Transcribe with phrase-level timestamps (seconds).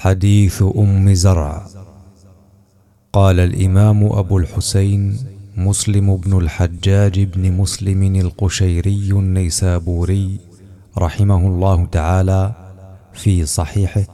[0.00, 1.66] حديث أم زرع.
[3.12, 5.18] قال الإمام أبو الحسين
[5.56, 10.38] مسلم بن الحجاج بن مسلم القشيري النيسابوري
[10.98, 12.52] رحمه الله تعالى
[13.12, 14.04] في صحيحه.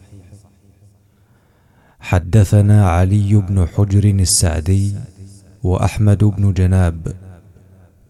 [2.01, 4.95] حدثنا علي بن حجر السعدي
[5.63, 7.13] وأحمد بن جناب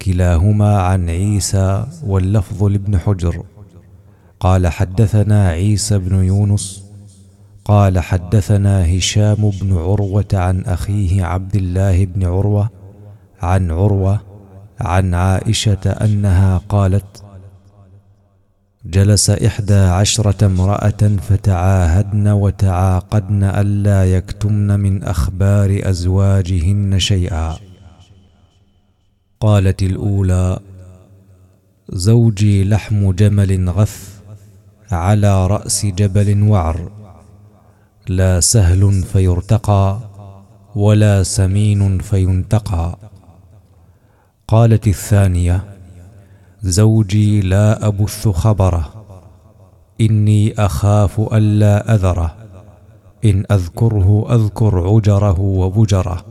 [0.03, 3.43] كلاهما عن عيسى واللفظ لابن حجر.
[4.41, 6.84] قال حدثنا عيسى بن يونس
[7.65, 12.71] قال حدثنا هشام بن عروة عن أخيه عبد الله بن عروة
[13.43, 14.21] عن عروة
[14.81, 17.25] عن عائشة أنها قالت
[18.85, 27.57] جلس إحدى عشرة امرأة فتعاهدن وتعاقدن ألا يكتمن من أخبار أزواجهن شيئا.
[29.41, 30.59] قالت الأولى
[31.89, 34.21] زوجي لحم جمل غث
[34.91, 37.04] على رأس جبل وعر.
[38.09, 39.99] لا سهل فيرتقى
[40.75, 42.99] ولا سمين فينتقى.
[44.49, 45.65] قالت الثانية
[46.63, 49.05] زوجي لا أبث خبره
[50.01, 52.37] إني أخاف الا أذره
[53.25, 56.25] إن أذكره أذكر عجره وبجره.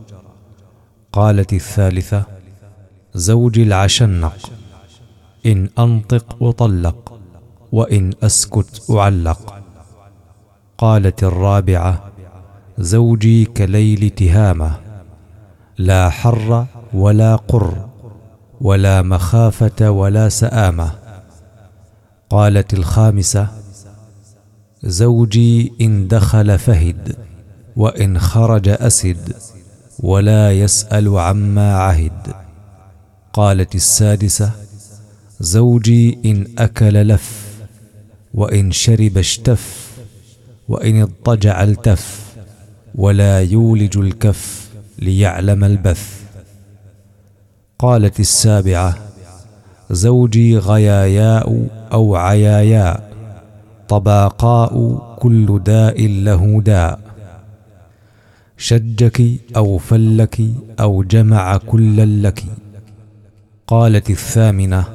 [1.12, 2.24] قالت الثالثة
[3.14, 4.52] زوجي العشنق
[5.46, 7.20] إن أنطق أطلق
[7.72, 9.63] وإن أسكت أعلق.
[10.84, 12.12] قالت الرابعة
[12.78, 14.80] زوجي كليل تهامة
[15.78, 17.90] لا حر ولا قر
[18.62, 20.92] ولا مخافة ولا سآمة.
[22.30, 23.48] قالت الخامسة
[24.84, 27.16] زوجي إن دخل فهد
[27.76, 29.34] وإن خرج أسد
[30.00, 32.34] ولا يسأل عما عهد.
[33.34, 34.52] قالت السادسة
[35.40, 37.58] زوجي إن أكل لف
[38.34, 39.93] وإن شرب اشتف
[40.74, 42.36] وإن اضطجع التف
[42.96, 46.22] ولا يولج الكف ليعلم البث.
[47.80, 48.98] قالت السابعة
[49.92, 53.14] زوجي غياياء أو عياياء
[53.90, 54.74] طباقاء
[55.20, 57.00] كل داء له داء.
[58.58, 59.22] شجك
[59.56, 60.42] أو فلك
[60.80, 62.44] أو جمع كلا لك.
[63.68, 64.86] قالت الثامنة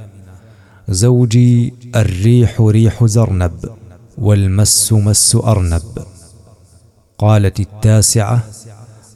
[0.88, 3.78] زوجي الريح ريح زرنب.
[4.21, 5.83] والمس مس أرنب.
[7.19, 8.43] قالت التاسعة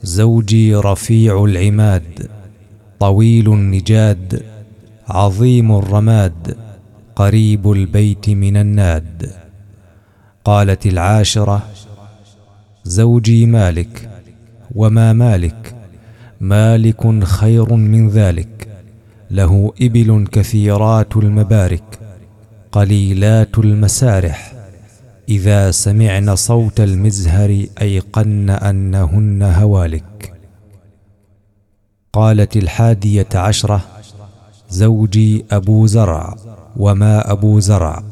[0.02, 2.30] زوجي رفيع العماد
[3.00, 4.42] طويل النجاد
[5.08, 6.56] عظيم الرماد
[7.16, 9.32] قريب البيت من الناد.
[10.44, 11.62] قالت العاشرة
[12.84, 14.10] زوجي مالك
[14.74, 15.74] وما مالك؟
[16.40, 18.68] مالك خير من ذلك
[19.30, 21.98] له إبل كثيرات المبارك
[22.72, 24.61] قليلات المسارح.
[25.28, 30.32] إذا سمعن صوت المزهر أيقن أنهن هوالك.
[32.12, 33.84] قالت الحادية عشرة
[34.70, 36.36] زوجي أبو زرع
[36.76, 38.02] وما أبو زرع.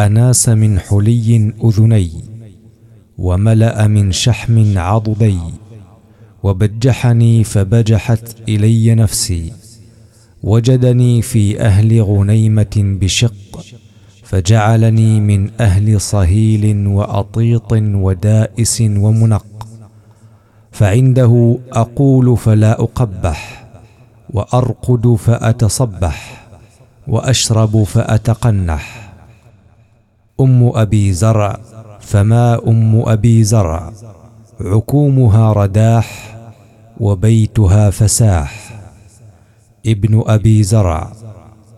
[0.00, 2.12] أناس من حلي أذني
[3.18, 5.38] وملأ من شحم عضدي.
[6.42, 9.52] وبجحني فبجحت إلي نفسي.
[10.42, 13.64] وجدني في أهل غنيمة بشق.
[14.32, 19.46] فجعلني من أهل صهيل وأطيط ودائس ومنق.
[20.70, 23.64] فعنده أقول فلا أقبح
[24.30, 26.46] وأرقد فأتصبح
[27.08, 29.12] وأشرب فأتقنح.
[30.40, 31.60] أم أبي زرع
[32.00, 33.92] فما أم أبي زرع؟
[34.60, 36.36] عكومها رداح
[37.00, 38.80] وبيتها فساح.
[39.86, 41.12] ابن أبي زرع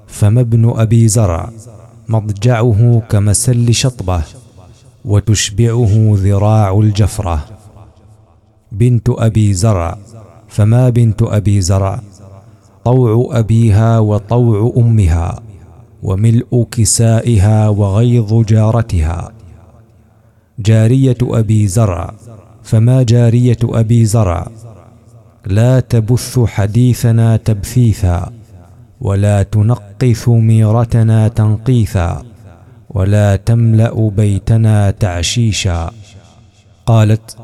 [0.06, 1.50] فما ابن أبي زرع؟
[2.08, 4.22] مضجعه كمسل شطبة
[5.04, 7.44] وتشبعه ذراع الجفرة.
[8.72, 9.98] بنت أبي زرع
[10.48, 12.00] فما بنت أبي زرع؟
[12.84, 15.40] طوع أبيها وطوع أمها
[16.02, 19.32] وملء كسائها وغيظ جارتها.
[20.58, 22.14] جارية أبي زرع
[22.62, 24.48] فما جارية أبي زرع؟
[25.46, 28.32] لا تبث حديثنا تبثيثا.
[29.04, 32.22] ولا تنقث ميرتنا تنقيثا
[32.90, 35.90] ولا تملأ بيتنا تعشيشا.
[36.86, 37.36] قالت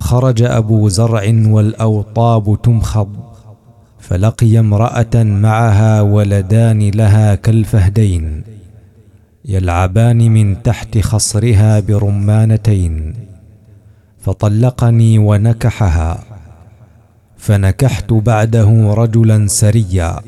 [0.00, 3.08] خرج أبو زرع والأوطاب تمخض
[3.98, 8.44] فلقي امرأة معها ولدان لها كالفهدين
[9.44, 13.14] يلعبان من تحت خصرها برمانتين.
[14.18, 16.24] فطلقني ونكحها
[17.36, 20.20] فنكحت بعده رجلا سريا.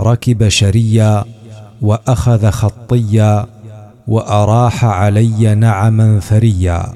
[0.00, 1.24] ركب شريا
[1.82, 3.46] وأخذ خطيا
[4.08, 6.94] وأراح علي نعما ثريا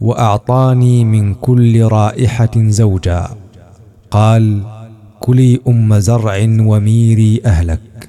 [0.00, 3.28] وأعطاني من كل رائحة زوجا.
[4.10, 4.62] قال
[5.20, 8.08] كلي أم زرع وميري أهلك.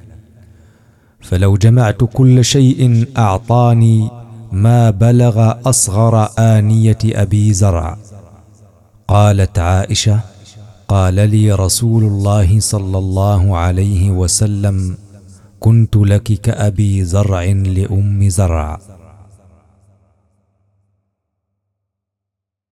[1.21, 4.09] فلو جمعت كل شيء أعطاني
[4.51, 7.97] ما بلغ أصغر آنية أبي زرع.
[9.07, 10.19] قالت عائشة
[10.87, 14.97] قال لي رسول الله صلى الله عليه وسلم
[15.59, 18.79] كنت لك كأبي زرع لأم زرع.